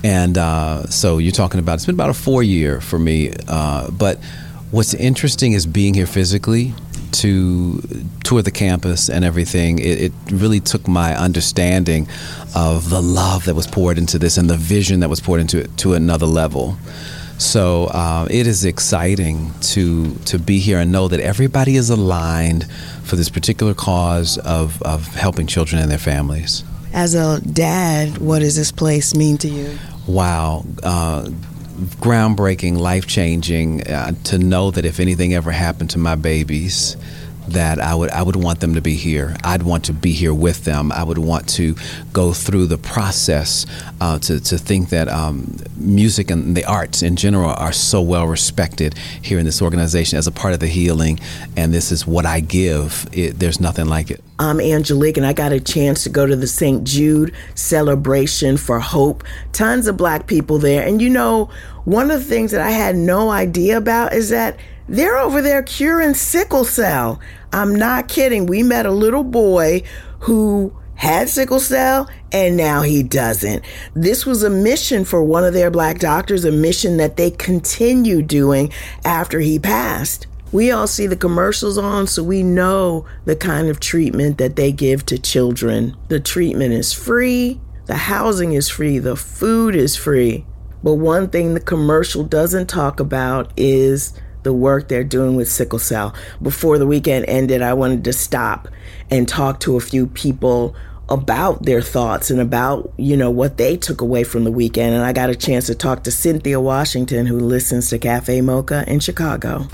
[0.03, 3.33] And uh, so you're talking about it's been about a four year for me.
[3.47, 4.17] Uh, but
[4.71, 6.73] what's interesting is being here physically
[7.11, 7.81] to
[8.23, 9.79] tour the campus and everything.
[9.79, 12.07] It, it, really took my understanding
[12.55, 15.59] of the love that was poured into this and the vision that was poured into
[15.59, 16.77] it to another level.
[17.37, 22.65] So uh, it is exciting to to be here and know that everybody is aligned
[23.03, 26.63] for this particular cause of, of helping children and their families.
[26.93, 29.77] As a dad, what does this place mean to you?
[30.07, 31.29] Wow, uh,
[31.99, 36.95] groundbreaking, life changing uh, to know that if anything ever happened to my babies,
[37.49, 39.35] that I would I would want them to be here.
[39.43, 40.91] I'd want to be here with them.
[40.91, 41.75] I would want to
[42.13, 43.65] go through the process
[44.01, 48.27] uh, to to think that um, music and the arts in general are so well
[48.27, 51.19] respected here in this organization as a part of the healing.
[51.55, 53.07] And this is what I give.
[53.11, 54.21] It, there's nothing like it.
[54.37, 56.83] I'm Angelique, and I got a chance to go to the St.
[56.83, 59.23] Jude celebration for hope.
[59.53, 61.49] Tons of black people there, and you know,
[61.85, 65.63] one of the things that I had no idea about is that they're over there
[65.63, 67.19] curing sickle cell.
[67.51, 68.45] I'm not kidding.
[68.45, 69.83] We met a little boy
[70.21, 73.63] who had sickle cell and now he doesn't.
[73.93, 78.21] This was a mission for one of their black doctors, a mission that they continue
[78.21, 78.71] doing
[79.03, 80.27] after he passed.
[80.51, 84.71] We all see the commercials on, so we know the kind of treatment that they
[84.71, 85.97] give to children.
[86.07, 90.45] The treatment is free, the housing is free, the food is free.
[90.81, 94.13] But one thing the commercial doesn't talk about is
[94.45, 96.15] the work they're doing with sickle cell.
[96.41, 98.69] Before the weekend ended, I wanted to stop
[99.11, 100.73] and talk to a few people
[101.09, 104.95] about their thoughts and about, you know, what they took away from the weekend.
[104.95, 108.85] And I got a chance to talk to Cynthia Washington, who listens to Cafe Mocha
[108.87, 109.67] in Chicago.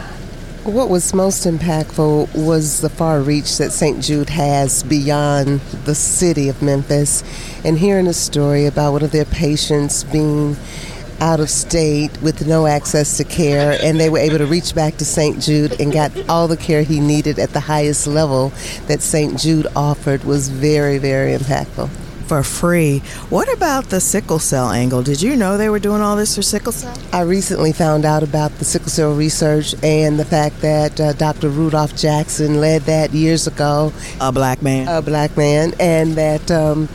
[0.63, 4.01] What was most impactful was the far reach that St.
[4.01, 7.23] Jude has beyond the city of Memphis
[7.65, 10.55] and hearing a story about one of their patients being
[11.21, 14.97] out of state with no access to care, and they were able to reach back
[14.97, 15.39] to St.
[15.39, 18.51] Jude and got all the care he needed at the highest level
[18.87, 19.39] that St.
[19.39, 21.89] Jude offered was very, very impactful
[22.31, 22.99] for free.
[23.29, 25.03] What about the sickle cell angle?
[25.03, 26.97] Did you know they were doing all this for sickle cell?
[27.11, 31.49] I recently found out about the sickle cell research and the fact that uh, Dr.
[31.49, 33.91] Rudolph Jackson led that years ago.
[34.21, 34.87] A black man.
[34.87, 36.87] A black man, and that, um,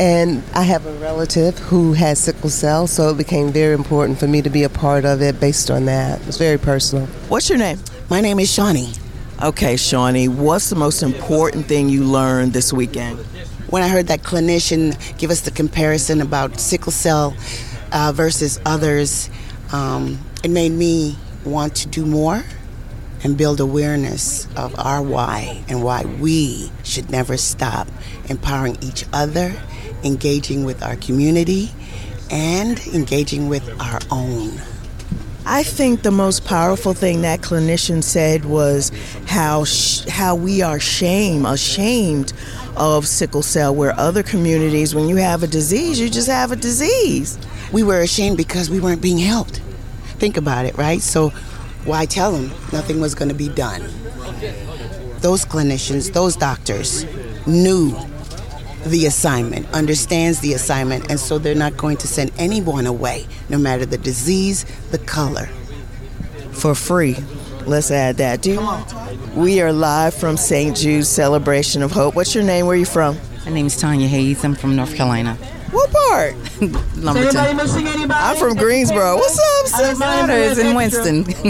[0.00, 4.26] and I have a relative who has sickle cell, so it became very important for
[4.26, 6.22] me to be a part of it based on that.
[6.22, 7.04] It was very personal.
[7.28, 7.78] What's your name?
[8.08, 8.94] My name is Shawnee.
[9.42, 13.22] Okay, Shawnee, what's the most important thing you learned this weekend?
[13.70, 17.36] When I heard that clinician give us the comparison about sickle cell
[17.92, 19.28] uh, versus others,
[19.72, 22.42] um, it made me want to do more
[23.22, 27.88] and build awareness of our why and why we should never stop
[28.28, 29.52] empowering each other,
[30.04, 31.70] engaging with our community,
[32.30, 34.52] and engaging with our own.
[35.50, 38.92] I think the most powerful thing that clinician said was
[39.26, 42.34] how sh- how we are shame ashamed
[42.76, 46.56] of sickle cell, where other communities, when you have a disease, you just have a
[46.56, 47.38] disease.
[47.72, 49.62] We were ashamed because we weren't being helped.
[50.18, 51.00] Think about it, right?
[51.00, 51.30] So,
[51.86, 53.80] why tell them nothing was going to be done?
[55.20, 57.06] Those clinicians, those doctors
[57.46, 57.96] knew
[58.86, 63.58] the assignment, understands the assignment, and so they're not going to send anyone away, no
[63.58, 65.46] matter the disease, the color.
[66.52, 67.16] For free.
[67.66, 68.40] Let's add that.
[68.40, 70.76] Do you, we are live from St.
[70.76, 72.14] Jude's Celebration of Hope.
[72.14, 72.66] What's your name?
[72.66, 73.18] Where are you from?
[73.44, 74.42] My name is Tanya Hayes.
[74.44, 75.34] I'm from North Carolina.
[75.70, 76.34] What part?
[76.96, 78.10] Lumberton.
[78.10, 79.16] I'm from Greensboro.
[79.16, 80.00] What's up, sis?
[80.00, 81.24] It's in Winston.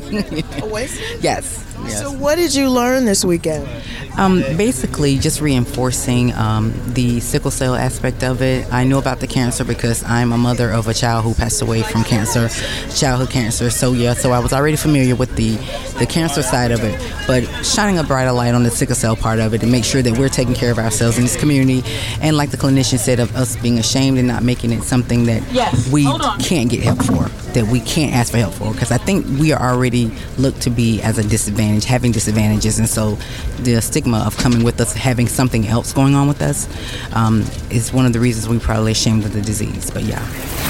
[0.71, 1.21] Winston?
[1.21, 1.65] yes.
[1.85, 2.01] yes.
[2.01, 3.69] So, what did you learn this weekend?
[4.17, 8.67] Um, basically, just reinforcing um, the sickle cell aspect of it.
[8.73, 11.83] I know about the cancer because I'm a mother of a child who passed away
[11.83, 12.49] from cancer,
[12.95, 13.71] childhood cancer.
[13.71, 15.57] So yeah, so I was already familiar with the
[15.99, 19.39] the cancer side of it, but shining a brighter light on the sickle cell part
[19.39, 21.83] of it to make sure that we're taking care of ourselves in this community,
[22.21, 25.43] and like the clinician said, of us being ashamed and not making it something that
[25.53, 26.05] Yes, we
[26.41, 29.53] can't get help for, that we can't ask for help for, because I think we
[29.53, 33.19] are already looked to be as a disadvantage, having disadvantages, and so
[33.61, 36.69] the stigma of coming with us having something else going on with us
[37.15, 39.91] um, is one of the reasons we're probably ashamed of the disease.
[39.91, 40.25] But yeah.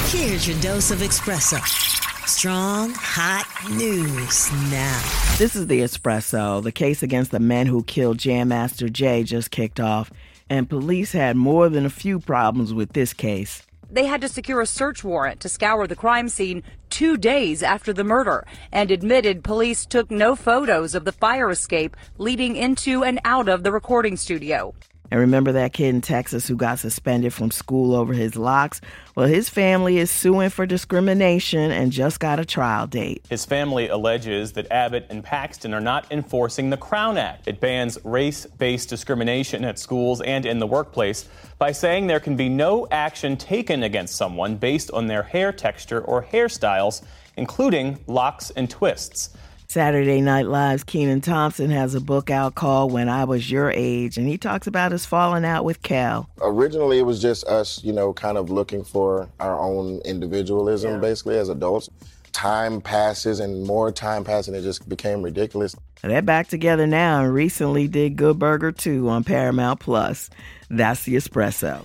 [0.08, 1.58] Here's your dose of espresso.
[2.28, 5.00] Strong, hot news now.
[5.38, 6.62] This is the Espresso.
[6.62, 10.12] The case against the men who killed Jam Master Jay just kicked off,
[10.50, 13.62] and police had more than a few problems with this case.
[13.90, 17.92] They had to secure a search warrant to scour the crime scene two days after
[17.92, 23.18] the murder and admitted police took no photos of the fire escape leading into and
[23.24, 24.74] out of the recording studio.
[25.10, 28.80] And remember that kid in Texas who got suspended from school over his locks?
[29.14, 33.24] Well, his family is suing for discrimination and just got a trial date.
[33.28, 37.48] His family alleges that Abbott and Paxton are not enforcing the Crown Act.
[37.48, 42.36] It bans race based discrimination at schools and in the workplace by saying there can
[42.36, 47.02] be no action taken against someone based on their hair texture or hairstyles,
[47.36, 49.30] including locks and twists.
[49.70, 54.16] Saturday Night Live's Kenan Thompson has a book out called When I Was Your Age,
[54.16, 56.26] and he talks about his falling out with Kel.
[56.40, 61.36] Originally, it was just us, you know, kind of looking for our own individualism, basically,
[61.36, 61.90] as adults.
[62.32, 65.76] Time passes and more time passes, and it just became ridiculous.
[66.00, 70.30] They're back together now and recently did Good Burger 2 on Paramount Plus.
[70.70, 71.84] That's the espresso.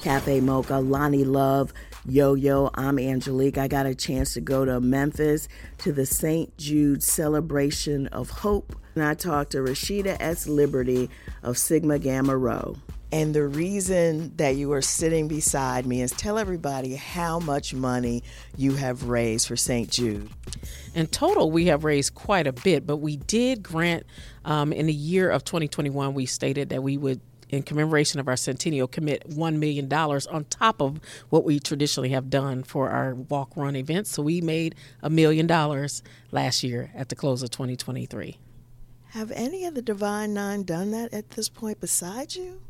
[0.00, 1.74] Cafe Mocha, Loni Love,
[2.10, 3.58] Yo Yo, I'm Angelique.
[3.58, 5.46] I got a chance to go to Memphis
[5.78, 6.56] to the St.
[6.56, 8.74] Jude Celebration of Hope.
[8.94, 10.46] And I talked to Rasheeda S.
[10.46, 11.10] Liberty
[11.42, 12.76] of Sigma Gamma Rho.
[13.12, 18.22] And the reason that you are sitting beside me is tell everybody how much money
[18.56, 19.90] you have raised for St.
[19.90, 20.30] Jude.
[20.94, 24.04] In total, we have raised quite a bit, but we did grant
[24.46, 28.36] um, in the year of 2021, we stated that we would, in commemoration of our
[28.36, 33.50] centennial, commit $1 million on top of what we traditionally have done for our walk
[33.56, 34.10] run events.
[34.10, 38.38] So we made a million dollars last year at the close of 2023.
[39.12, 42.60] Have any of the Divine Nine done that at this point besides you?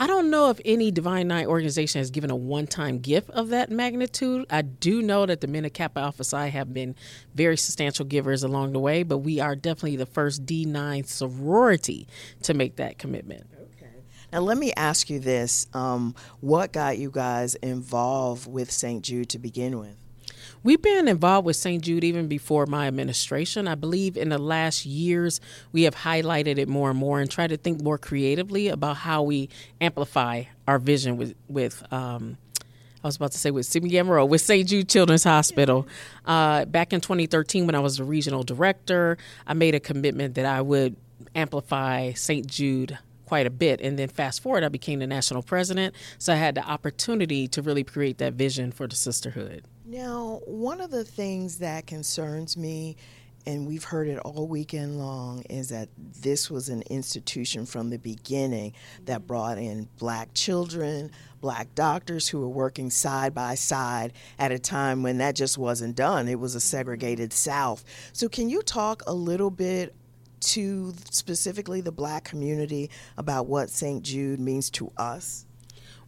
[0.00, 3.48] I don't know if any Divine Nine organization has given a one time gift of
[3.48, 4.46] that magnitude.
[4.48, 6.94] I do know that the Men of Kappa Alpha Psi have been
[7.34, 12.06] very substantial givers along the way, but we are definitely the first D9 sorority
[12.42, 13.46] to make that commitment.
[14.32, 19.02] Now, let me ask you this um, What got you guys involved with St.
[19.02, 19.96] Jude to begin with?
[20.62, 21.82] We've been involved with St.
[21.82, 23.68] Jude even before my administration.
[23.68, 25.40] I believe in the last years
[25.72, 29.22] we have highlighted it more and more and tried to think more creatively about how
[29.22, 29.48] we
[29.80, 31.82] amplify our vision with with.
[31.92, 32.38] Um,
[33.02, 34.68] I was about to say with Sigma Gamma Rho, with St.
[34.68, 35.86] Jude Children's Hospital.
[36.26, 40.44] Uh, back in 2013, when I was the regional director, I made a commitment that
[40.44, 40.96] I would
[41.34, 42.44] amplify St.
[42.48, 43.82] Jude quite a bit.
[43.82, 45.94] And then fast forward, I became the national president.
[46.16, 49.64] So I had the opportunity to really create that vision for the sisterhood.
[49.84, 52.96] Now, one of the things that concerns me,
[53.44, 57.98] and we've heard it all weekend long, is that this was an institution from the
[57.98, 58.72] beginning
[59.04, 61.10] that brought in black children,
[61.42, 65.96] black doctors who were working side by side at a time when that just wasn't
[65.96, 66.28] done.
[66.28, 67.84] It was a segregated South.
[68.14, 69.94] So, can you talk a little bit
[70.40, 74.02] to specifically the black community about what St.
[74.02, 75.46] Jude means to us?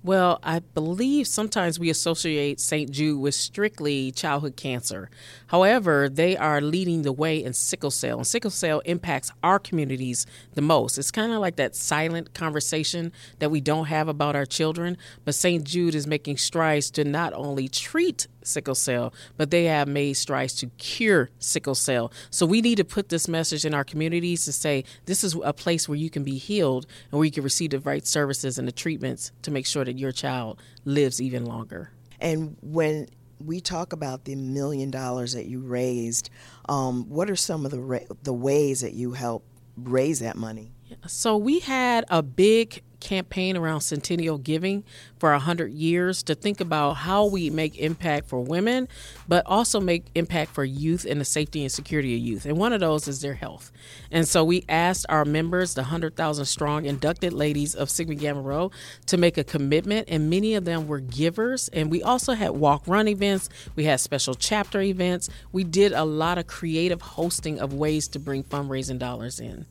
[0.03, 2.91] Well, I believe sometimes we associate St.
[2.91, 5.11] Jude with strictly childhood cancer.
[5.49, 10.25] However, they are leading the way in sickle cell, and sickle cell impacts our communities
[10.55, 10.97] the most.
[10.97, 15.35] It's kind of like that silent conversation that we don't have about our children, but
[15.35, 15.65] St.
[15.65, 20.55] Jude is making strides to not only treat sickle cell, but they have made strides
[20.55, 22.13] to cure sickle cell.
[22.31, 25.53] So we need to put this message in our communities to say this is a
[25.53, 28.67] place where you can be healed and where you can receive the right services and
[28.67, 31.91] the treatments to make sure that your child lives even longer.
[32.21, 36.31] And when we talk about the million dollars that you raised,
[36.69, 39.45] um, what are some of the ra- the ways that you help
[39.77, 40.73] raise that money?
[41.07, 44.85] So we had a big campaign around centennial giving
[45.19, 48.89] for 100 years to think about how we make impact for women,
[49.29, 52.47] but also make impact for youth and the safety and security of youth.
[52.47, 53.71] And one of those is their health.
[54.11, 58.71] And so we asked our members, the 100,000 strong inducted ladies of Sigma Gamma Rho,
[59.07, 61.69] to make a commitment, and many of them were givers.
[61.69, 65.29] And we also had walk run events, we had special chapter events.
[65.53, 69.67] We did a lot of creative hosting of ways to bring fundraising dollars in.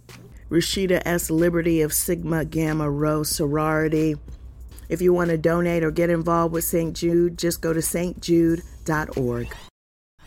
[0.49, 1.29] Rasheeda S.
[1.29, 4.15] Liberty of Sigma Gamma Rho Sorority.
[4.89, 6.95] If you want to donate or get involved with St.
[6.95, 9.55] Jude, just go to stjude.org.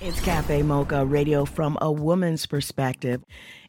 [0.00, 3.24] It's Cafe Mocha radio from a woman's perspective.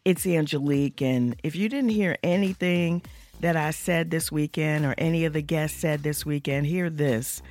[0.05, 3.01] It's Angelique, and if you didn't hear anything
[3.39, 7.41] that I said this weekend or any of the guests said this weekend, hear this.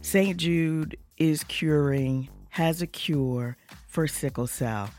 [0.00, 0.36] St.
[0.36, 3.56] Jude is curing, has a cure
[3.88, 4.90] for sickle cell.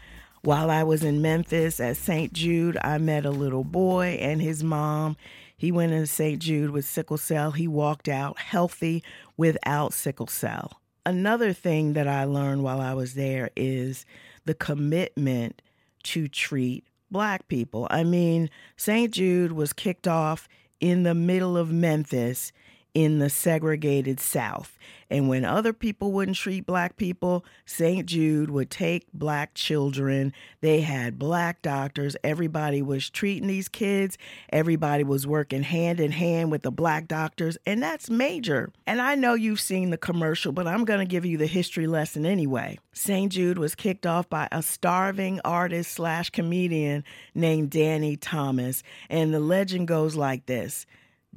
[0.45, 2.31] While I was in Memphis at St.
[2.31, 5.17] Jude, I met a little boy and his mom.
[5.57, 6.37] He went into St.
[6.37, 7.49] Jude with sickle cell.
[7.49, 9.03] He walked out healthy
[9.37, 10.81] without sickle cell.
[11.03, 14.05] Another thing that I learned while I was there is
[14.45, 15.63] the commitment
[16.03, 17.87] to treat black people.
[17.89, 19.11] I mean, St.
[19.11, 20.47] Jude was kicked off
[20.79, 22.51] in the middle of Memphis
[22.95, 24.79] in the segregated South.
[25.09, 28.05] And when other people wouldn't treat black people, St.
[28.07, 30.33] Jude would take black children.
[30.61, 32.15] They had black doctors.
[32.23, 34.17] Everybody was treating these kids.
[34.49, 37.57] Everybody was working hand in hand with the black doctors.
[37.67, 38.71] And that's major.
[38.87, 41.85] And I know you've seen the commercial, but I'm going to give you the history
[41.85, 42.79] lesson anyway.
[42.93, 43.31] St.
[43.31, 47.03] Jude was kicked off by a starving artist slash comedian
[47.35, 48.81] named Danny Thomas.
[49.09, 50.87] And the legend goes like this.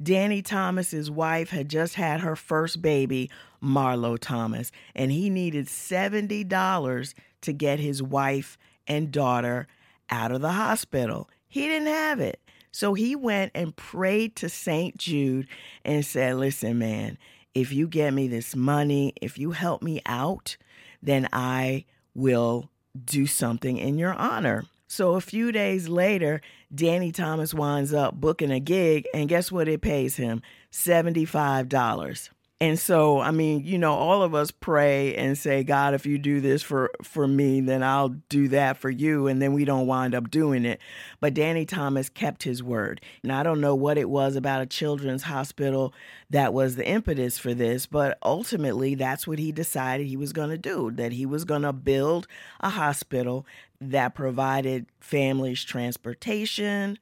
[0.01, 3.29] Danny Thomas's wife had just had her first baby,
[3.61, 9.67] Marlo Thomas, and he needed $70 to get his wife and daughter
[10.09, 11.29] out of the hospital.
[11.47, 12.39] He didn't have it.
[12.71, 14.95] So he went and prayed to St.
[14.97, 15.47] Jude
[15.83, 17.17] and said, Listen, man,
[17.53, 20.55] if you get me this money, if you help me out,
[21.01, 22.69] then I will
[23.03, 24.65] do something in your honor.
[24.91, 26.41] So a few days later,
[26.73, 30.41] Danny Thomas winds up booking a gig, and guess what it pays him?
[30.71, 32.29] $75.
[32.61, 36.17] And so, I mean, you know, all of us pray and say, God, if you
[36.17, 39.27] do this for, for me, then I'll do that for you.
[39.27, 40.81] And then we don't wind up doing it.
[41.21, 42.99] But Danny Thomas kept his word.
[43.23, 45.93] And I don't know what it was about a children's hospital
[46.31, 50.49] that was the impetus for this, but ultimately that's what he decided he was going
[50.49, 52.27] to do, that he was going to build
[52.59, 53.45] a hospital
[53.81, 56.97] that provided families transportation,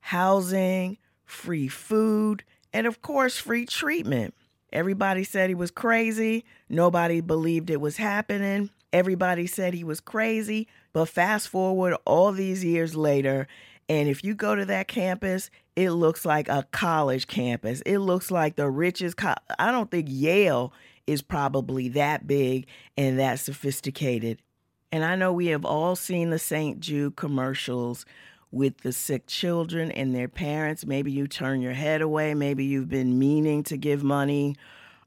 [0.00, 4.34] housing, free food, and of course, free treatment.
[4.72, 6.44] Everybody said he was crazy.
[6.68, 8.70] Nobody believed it was happening.
[8.92, 10.68] Everybody said he was crazy.
[10.92, 13.48] But fast forward all these years later,
[13.88, 17.80] and if you go to that campus, it looks like a college campus.
[17.86, 19.16] It looks like the richest.
[19.16, 20.72] Co- I don't think Yale
[21.06, 22.66] is probably that big
[22.96, 24.40] and that sophisticated.
[24.92, 26.80] And I know we have all seen the St.
[26.80, 28.04] Jude commercials
[28.50, 30.84] with the sick children and their parents.
[30.84, 32.34] Maybe you turn your head away.
[32.34, 34.56] Maybe you've been meaning to give money.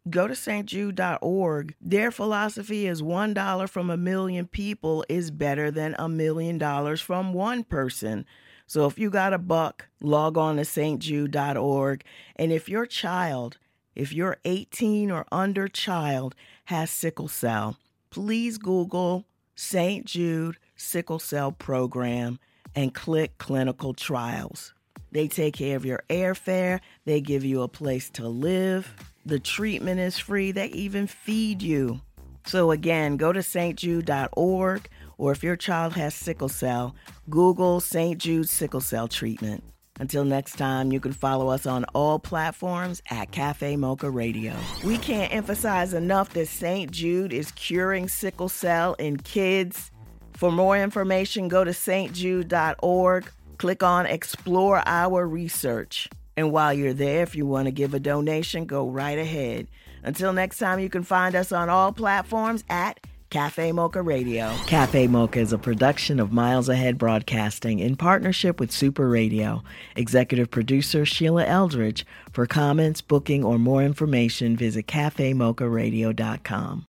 [0.10, 1.76] Go to stjude.org.
[1.82, 7.34] Their philosophy is $1 from a million people is better than a million dollars from
[7.34, 8.26] one person.
[8.66, 12.04] So if you got a buck, log on to stjude.org.
[12.38, 13.58] And if your child,
[13.96, 17.78] if your 18 or under child has sickle cell,
[18.10, 19.26] please Google
[19.56, 20.06] St.
[20.06, 22.40] Jude Sickle Cell Program
[22.76, 24.74] and click clinical trials.
[25.12, 28.92] They take care of your airfare, they give you a place to live,
[29.26, 32.02] the treatment is free, they even feed you.
[32.46, 36.96] So, again, go to stjude.org, or if your child has sickle cell,
[37.30, 38.18] Google St.
[38.18, 39.64] Jude Sickle Cell Treatment.
[40.00, 44.54] Until next time, you can follow us on all platforms at Cafe Mocha Radio.
[44.84, 46.92] We can't emphasize enough that St.
[46.92, 49.92] Jude is curing sickle cell in kids
[50.34, 56.10] for more information, go to stjude.org, click on Explore Our Research.
[56.36, 59.68] And while you're there, if you want to give a donation, go right ahead.
[60.04, 63.00] Until next time, you can find us on all platforms at
[63.34, 64.56] Cafe Mocha Radio.
[64.68, 69.64] Cafe Mocha is a production of Miles Ahead Broadcasting in partnership with Super Radio.
[69.96, 72.06] Executive producer Sheila Eldridge.
[72.32, 76.86] For comments, booking, or more information, visit cafemocharadio.com.